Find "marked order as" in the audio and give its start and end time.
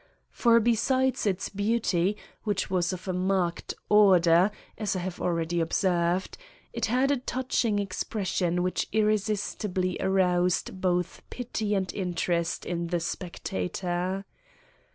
3.13-4.95